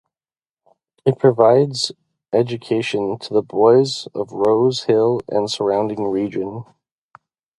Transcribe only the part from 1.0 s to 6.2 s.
It provides education to the boys of Rose Hill and surrounding